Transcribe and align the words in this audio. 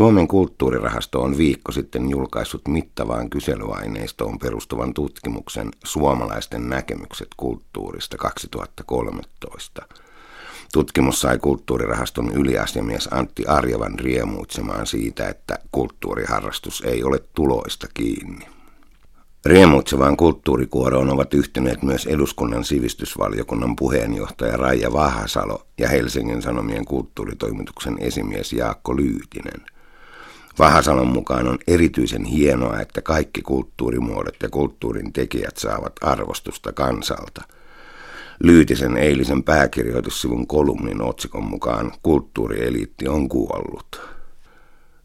Suomen 0.00 0.28
kulttuurirahasto 0.28 1.22
on 1.22 1.38
viikko 1.38 1.72
sitten 1.72 2.10
julkaissut 2.10 2.68
mittavaan 2.68 3.30
kyselyaineistoon 3.30 4.38
perustuvan 4.38 4.94
tutkimuksen 4.94 5.68
Suomalaisten 5.84 6.70
näkemykset 6.70 7.28
kulttuurista 7.36 8.16
2013. 8.16 9.82
Tutkimus 10.72 11.20
sai 11.20 11.38
kulttuurirahaston 11.38 12.32
yliasiamies 12.32 13.08
Antti 13.12 13.46
Arjavan 13.46 13.98
riemuitsemaan 13.98 14.86
siitä, 14.86 15.28
että 15.28 15.58
kulttuuriharrastus 15.72 16.82
ei 16.86 17.04
ole 17.04 17.18
tuloista 17.34 17.86
kiinni. 17.94 18.46
Riemuitsevaan 19.44 20.16
kulttuurikuoroon 20.16 21.10
ovat 21.10 21.34
yhtyneet 21.34 21.82
myös 21.82 22.06
eduskunnan 22.06 22.64
sivistysvaliokunnan 22.64 23.76
puheenjohtaja 23.76 24.56
Raija 24.56 24.92
Vahasalo 24.92 25.66
ja 25.78 25.88
Helsingin 25.88 26.42
Sanomien 26.42 26.84
kulttuuritoimituksen 26.84 27.96
esimies 27.98 28.52
Jaakko 28.52 28.96
Lyytinen. 28.96 29.79
Vahasalon 30.58 31.08
mukaan 31.08 31.48
on 31.48 31.58
erityisen 31.66 32.24
hienoa, 32.24 32.80
että 32.80 33.02
kaikki 33.02 33.42
kulttuurimuodot 33.42 34.34
ja 34.42 34.48
kulttuurin 34.48 35.12
tekijät 35.12 35.56
saavat 35.56 35.92
arvostusta 36.00 36.72
kansalta. 36.72 37.42
Lyytisen 38.42 38.96
eilisen 38.96 39.42
pääkirjoitussivun 39.42 40.46
kolumnin 40.46 41.02
otsikon 41.02 41.44
mukaan 41.44 41.92
kulttuurieliitti 42.02 43.08
on 43.08 43.28
kuollut. 43.28 44.00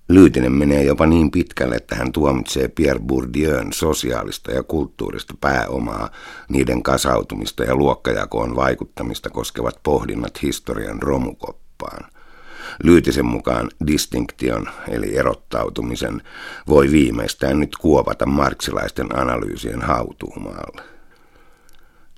Lyytinen 0.10 0.52
menee 0.52 0.84
jopa 0.84 1.06
niin 1.06 1.32
pitkälle, 1.32 1.76
että 1.76 1.96
hän 1.96 2.12
tuomitsee 2.12 2.68
Pierre 2.68 3.00
Bourdieun 3.00 3.74
sosiaalista 3.74 4.52
ja 4.52 4.64
kulttuurista 4.64 5.34
pääomaa, 5.42 6.10
niiden 6.50 6.84
kasautumista 6.84 7.64
ja 7.64 7.76
luokkajakoon 7.76 8.56
vaikuttamista 8.56 9.30
koskevat 9.30 9.80
pohdinnat 9.84 10.42
historian 10.42 11.02
romukoppaan. 11.02 12.15
Lyytisen 12.84 13.26
mukaan 13.26 13.70
distinktion, 13.88 14.68
eli 14.88 15.18
erottautumisen, 15.18 16.22
voi 16.68 16.92
viimeistään 16.92 17.60
nyt 17.60 17.76
kuopata 17.76 18.26
marksilaisten 18.26 19.20
analyysien 19.20 19.82
hautuumaalle. 19.82 20.82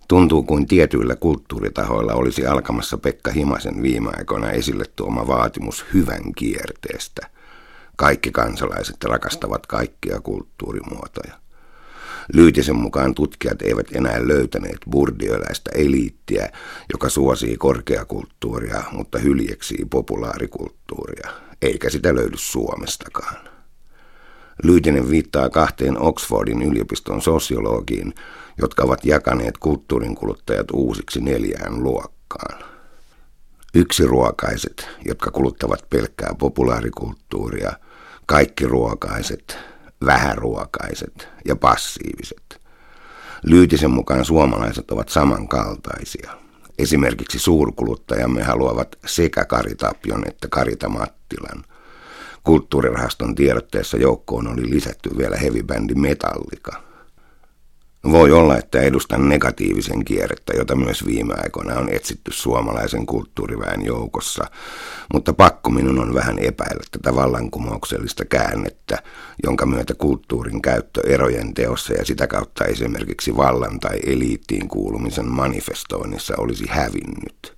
Tuntuu 0.07 0.43
kuin 0.43 0.67
tietyillä 0.67 1.15
kulttuuritahoilla 1.15 2.13
olisi 2.13 2.45
alkamassa 2.45 2.97
Pekka 2.97 3.31
Himasen 3.31 3.81
viime 3.81 4.09
aikoina 4.17 4.51
esille 4.51 4.83
tuoma 4.95 5.27
vaatimus 5.27 5.85
hyvän 5.93 6.33
kierteestä– 6.35 7.27
kaikki 7.97 8.31
kansalaiset 8.31 9.03
rakastavat 9.03 9.67
kaikkia 9.67 10.21
kulttuurimuotoja. 10.21 11.33
Lyytisen 12.33 12.75
mukaan 12.75 13.15
tutkijat 13.15 13.61
eivät 13.61 13.87
enää 13.95 14.27
löytäneet 14.27 14.77
burdiöläistä 14.89 15.71
eliittiä, 15.73 16.49
joka 16.93 17.09
suosii 17.09 17.57
korkeakulttuuria, 17.57 18.83
mutta 18.91 19.19
hyljeksii 19.19 19.85
populaarikulttuuria, 19.89 21.31
eikä 21.61 21.89
sitä 21.89 22.15
löydy 22.15 22.37
Suomestakaan. 22.37 23.49
Lyytinen 24.63 25.09
viittaa 25.09 25.49
kahteen 25.49 26.01
Oxfordin 26.01 26.61
yliopiston 26.61 27.21
sosiologiin, 27.21 28.13
jotka 28.57 28.83
ovat 28.83 29.05
jakaneet 29.05 29.57
kulttuurin 29.57 30.15
kuluttajat 30.15 30.67
uusiksi 30.73 31.21
neljään 31.21 31.83
luokkaan. 31.83 32.63
Yksi 33.73 34.05
ruokaiset, 34.05 34.87
jotka 35.05 35.31
kuluttavat 35.31 35.89
pelkkää 35.89 36.35
populaarikulttuuria– 36.39 37.71
kaikki 38.27 38.65
ruokaiset, 38.65 39.57
vähäruokaiset 40.05 41.29
ja 41.45 41.55
passiiviset. 41.55 42.61
Lyytisen 43.43 43.91
mukaan 43.91 44.25
suomalaiset 44.25 44.91
ovat 44.91 45.09
samankaltaisia. 45.09 46.31
Esimerkiksi 46.79 47.39
suurkuluttajamme 47.39 48.43
haluavat 48.43 48.95
sekä 49.05 49.45
Karitapion 49.45 50.27
että 50.27 50.47
Karita 50.51 50.89
Mattilan. 50.89 51.63
Kulttuurirahaston 52.43 53.35
tiedotteessa 53.35 53.97
joukkoon 53.97 54.47
oli 54.47 54.69
lisätty 54.69 55.09
vielä 55.17 55.37
hevibändi 55.37 55.95
Metallika– 55.95 56.81
voi 58.11 58.31
olla, 58.31 58.57
että 58.57 58.81
edustan 58.81 59.29
negatiivisen 59.29 60.05
kierrettä, 60.05 60.53
jota 60.57 60.75
myös 60.75 61.05
viime 61.05 61.33
aikoina 61.37 61.79
on 61.79 61.89
etsitty 61.89 62.31
suomalaisen 62.33 63.05
kulttuuriväen 63.05 63.85
joukossa, 63.85 64.45
mutta 65.13 65.33
pakko 65.33 65.69
minun 65.69 65.99
on 65.99 66.13
vähän 66.13 66.39
epäillä 66.39 66.83
tätä 66.91 67.15
vallankumouksellista 67.15 68.25
käännettä, 68.25 68.97
jonka 69.43 69.65
myötä 69.65 69.93
kulttuurin 69.93 70.61
käyttö 70.61 71.01
erojen 71.07 71.53
teossa 71.53 71.93
ja 71.93 72.05
sitä 72.05 72.27
kautta 72.27 72.65
esimerkiksi 72.65 73.37
vallan 73.37 73.79
tai 73.79 73.99
eliittiin 74.05 74.67
kuulumisen 74.67 75.31
manifestoinnissa 75.31 76.33
olisi 76.37 76.65
hävinnyt. 76.69 77.56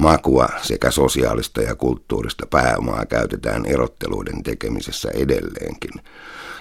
Makua 0.00 0.48
sekä 0.62 0.90
sosiaalista 0.90 1.62
ja 1.62 1.74
kulttuurista 1.74 2.46
pääomaa 2.46 3.06
käytetään 3.06 3.66
erotteluiden 3.66 4.42
tekemisessä 4.42 5.10
edelleenkin– 5.14 5.92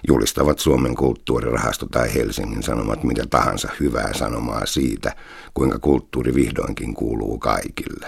julistavat 0.07 0.59
Suomen 0.59 0.95
kulttuurirahasto 0.95 1.85
tai 1.85 2.13
Helsingin 2.13 2.63
Sanomat 2.63 3.03
mitä 3.03 3.23
tahansa 3.29 3.69
hyvää 3.79 4.13
sanomaa 4.13 4.65
siitä, 4.65 5.15
kuinka 5.53 5.79
kulttuuri 5.79 6.35
vihdoinkin 6.35 6.93
kuuluu 6.93 7.37
kaikille. 7.37 8.07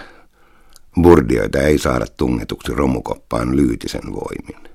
Burdioita 1.01 1.59
ei 1.59 1.77
saada 1.77 2.05
tunnetuksi 2.17 2.73
romukoppaan 2.73 3.55
lyytisen 3.55 4.13
voimin. 4.13 4.71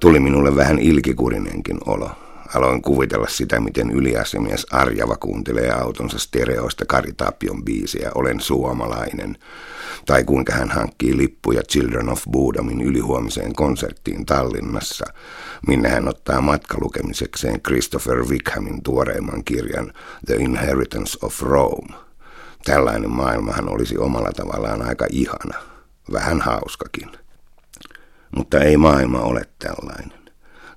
Tuli 0.00 0.20
minulle 0.20 0.56
vähän 0.56 0.78
ilkikurinenkin 0.78 1.78
olo. 1.86 2.10
Aloin 2.54 2.82
kuvitella 2.82 3.26
sitä, 3.28 3.60
miten 3.60 3.90
yliasiamies 3.90 4.66
Arjava 4.70 5.16
kuuntelee 5.16 5.70
autonsa 5.70 6.18
stereoista 6.18 6.84
Kari 6.86 7.12
Tapion 7.12 7.64
biisiä 7.64 8.10
Olen 8.14 8.40
suomalainen, 8.40 9.36
tai 10.06 10.24
kuinka 10.24 10.52
hän 10.52 10.70
hankkii 10.70 11.16
lippuja 11.16 11.62
Children 11.62 12.08
of 12.08 12.22
Budamin 12.30 12.80
ylihuomiseen 12.80 13.54
konserttiin 13.54 14.26
Tallinnassa, 14.26 15.06
minne 15.66 15.88
hän 15.88 16.08
ottaa 16.08 16.40
matkalukemisekseen 16.40 17.60
Christopher 17.60 18.24
Wickhamin 18.24 18.82
tuoreimman 18.82 19.44
kirjan 19.44 19.92
The 20.26 20.34
Inheritance 20.34 21.18
of 21.22 21.42
Rome. 21.42 21.94
Tällainen 22.64 23.10
maailmahan 23.10 23.68
olisi 23.68 23.98
omalla 23.98 24.32
tavallaan 24.32 24.82
aika 24.82 25.06
ihana, 25.10 25.58
vähän 26.12 26.40
hauskakin. 26.40 27.08
Mutta 28.36 28.60
ei 28.60 28.76
maailma 28.76 29.20
ole 29.20 29.42
tällainen. 29.58 30.17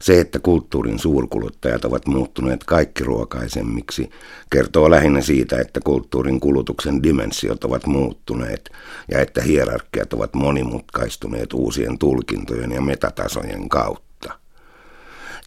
Se, 0.01 0.19
että 0.19 0.39
kulttuurin 0.39 0.99
suurkuluttajat 0.99 1.85
ovat 1.85 2.07
muuttuneet 2.07 2.63
kaikki 2.63 3.03
ruokaisemmiksi, 3.03 4.09
kertoo 4.49 4.91
lähinnä 4.91 5.21
siitä, 5.21 5.59
että 5.59 5.79
kulttuurin 5.83 6.39
kulutuksen 6.39 7.03
dimensiot 7.03 7.63
ovat 7.63 7.85
muuttuneet 7.85 8.69
ja 9.11 9.19
että 9.19 9.41
hierarkiat 9.41 10.13
ovat 10.13 10.33
monimutkaistuneet 10.33 11.53
uusien 11.53 11.97
tulkintojen 11.97 12.71
ja 12.71 12.81
metatasojen 12.81 13.69
kautta. 13.69 14.33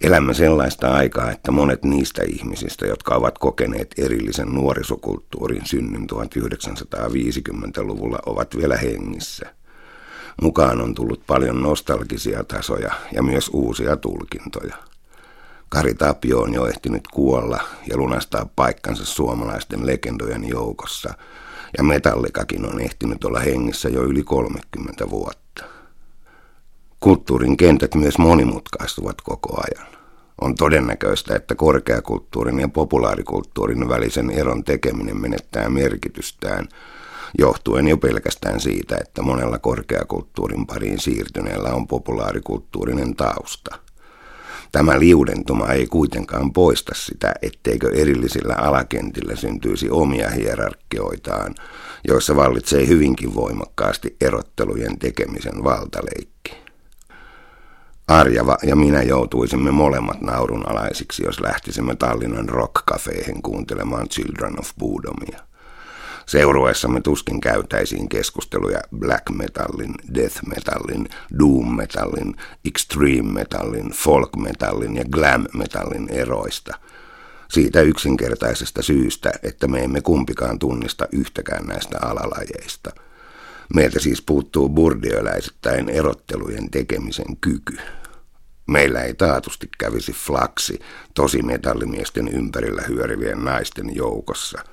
Elämme 0.00 0.34
sellaista 0.34 0.92
aikaa, 0.92 1.30
että 1.30 1.52
monet 1.52 1.84
niistä 1.84 2.22
ihmisistä, 2.22 2.86
jotka 2.86 3.14
ovat 3.14 3.38
kokeneet 3.38 3.94
erillisen 3.98 4.48
nuorisokulttuurin 4.48 5.66
synnyn 5.66 6.06
1950-luvulla, 6.12 8.18
ovat 8.26 8.56
vielä 8.56 8.76
hengissä– 8.76 9.46
Mukaan 10.42 10.80
on 10.80 10.94
tullut 10.94 11.26
paljon 11.26 11.62
nostalgisia 11.62 12.44
tasoja 12.44 12.94
ja 13.12 13.22
myös 13.22 13.50
uusia 13.52 13.96
tulkintoja. 13.96 14.76
Kari 15.68 15.94
Tapio 15.94 16.40
on 16.40 16.54
jo 16.54 16.66
ehtinyt 16.66 17.08
kuolla 17.12 17.60
ja 17.88 17.96
lunastaa 17.96 18.48
paikkansa 18.56 19.04
suomalaisten 19.04 19.86
legendojen 19.86 20.48
joukossa, 20.48 21.14
ja 21.78 21.84
Metallikakin 21.84 22.72
on 22.72 22.80
ehtinyt 22.80 23.24
olla 23.24 23.40
hengissä 23.40 23.88
jo 23.88 24.02
yli 24.02 24.22
30 24.22 25.10
vuotta. 25.10 25.64
Kulttuurin 27.00 27.56
kentät 27.56 27.94
myös 27.94 28.18
monimutkaistuvat 28.18 29.20
koko 29.20 29.60
ajan. 29.60 29.92
On 30.40 30.54
todennäköistä, 30.54 31.36
että 31.36 31.54
korkeakulttuurin 31.54 32.60
ja 32.60 32.68
populaarikulttuurin 32.68 33.88
välisen 33.88 34.30
eron 34.30 34.64
tekeminen 34.64 35.20
menettää 35.20 35.70
merkitystään– 35.70 36.68
johtuen 37.38 37.88
jo 37.88 37.96
pelkästään 37.96 38.60
siitä, 38.60 38.96
että 39.00 39.22
monella 39.22 39.58
korkeakulttuurin 39.58 40.66
pariin 40.66 40.98
siirtyneellä 40.98 41.68
on 41.74 41.86
populaarikulttuurinen 41.86 43.14
tausta. 43.16 43.78
Tämä 44.72 44.98
liudentuma 44.98 45.68
ei 45.68 45.86
kuitenkaan 45.86 46.52
poista 46.52 46.94
sitä, 46.94 47.34
etteikö 47.42 47.90
erillisillä 47.94 48.54
alakentillä 48.54 49.36
syntyisi 49.36 49.90
omia 49.90 50.30
hierarkioitaan, 50.30 51.54
joissa 52.08 52.36
vallitsee 52.36 52.88
hyvinkin 52.88 53.34
voimakkaasti 53.34 54.16
erottelujen 54.20 54.98
tekemisen 54.98 55.64
valtaleikki. 55.64 56.64
Arjava 58.08 58.56
ja 58.62 58.76
minä 58.76 59.02
joutuisimme 59.02 59.70
molemmat 59.70 60.20
naurunalaisiksi, 60.20 61.24
jos 61.24 61.40
lähtisimme 61.40 61.96
Tallinnan 61.96 62.48
rock 62.48 62.74
kuuntelemaan 63.42 64.08
Children 64.08 64.60
of 64.60 64.70
Budomia. 64.78 65.53
Seurueessamme 66.26 67.00
tuskin 67.00 67.40
käytäisiin 67.40 68.08
keskusteluja 68.08 68.80
black 68.98 69.30
metallin, 69.30 69.94
death 70.14 70.40
metallin, 70.46 71.08
doom 71.38 71.76
metallin, 71.76 72.36
extreme 72.64 73.32
metallin, 73.32 73.90
folk 73.90 74.36
metallin 74.36 74.96
ja 74.96 75.04
glam 75.04 75.44
metallin 75.54 76.08
eroista. 76.08 76.78
Siitä 77.50 77.80
yksinkertaisesta 77.80 78.82
syystä, 78.82 79.32
että 79.42 79.66
me 79.66 79.84
emme 79.84 80.00
kumpikaan 80.00 80.58
tunnista 80.58 81.08
yhtäkään 81.12 81.66
näistä 81.66 81.98
alalajeista. 82.02 82.90
Meiltä 83.74 84.00
siis 84.00 84.22
puuttuu 84.22 84.68
burdioläisittäin 84.68 85.88
erottelujen 85.88 86.70
tekemisen 86.70 87.36
kyky. 87.40 87.76
Meillä 88.66 89.02
ei 89.02 89.14
taatusti 89.14 89.68
kävisi 89.78 90.12
flaksi 90.12 90.80
tosi 91.14 91.42
metallimiesten 91.42 92.28
ympärillä 92.28 92.82
hyörivien 92.88 93.44
naisten 93.44 93.96
joukossa. 93.96 94.64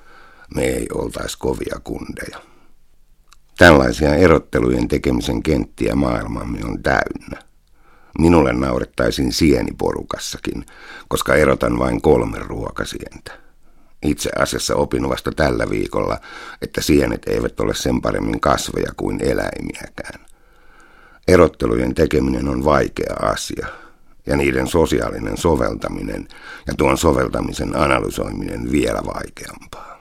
Me 0.54 0.64
ei 0.64 0.86
oltaisi 0.94 1.38
kovia 1.38 1.80
kundeja. 1.84 2.38
Tällaisia 3.58 4.14
erottelujen 4.14 4.88
tekemisen 4.88 5.42
kenttiä 5.42 5.94
maailmamme 5.94 6.58
on 6.64 6.82
täynnä. 6.82 7.42
Minulle 8.18 8.52
naurettaisiin 8.52 9.32
sieniporukassakin, 9.32 10.66
koska 11.08 11.34
erotan 11.34 11.78
vain 11.78 12.02
kolme 12.02 12.38
ruokasientä. 12.38 13.32
Itse 14.02 14.30
asiassa 14.38 14.76
opin 14.76 15.08
vasta 15.08 15.32
tällä 15.32 15.70
viikolla, 15.70 16.18
että 16.62 16.80
sienet 16.80 17.28
eivät 17.28 17.60
ole 17.60 17.74
sen 17.74 18.00
paremmin 18.00 18.40
kasveja 18.40 18.92
kuin 18.96 19.20
eläimiäkään. 19.22 20.26
Erottelujen 21.28 21.94
tekeminen 21.94 22.48
on 22.48 22.64
vaikea 22.64 23.14
asia, 23.22 23.66
ja 24.26 24.36
niiden 24.36 24.66
sosiaalinen 24.66 25.36
soveltaminen 25.36 26.28
ja 26.66 26.74
tuon 26.74 26.98
soveltamisen 26.98 27.76
analysoiminen 27.76 28.72
vielä 28.72 29.00
vaikeampaa. 29.14 29.91